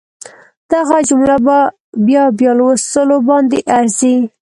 [0.71, 1.57] دغه جمله په
[2.07, 4.15] بیا بیا لوستلو باندې ارزي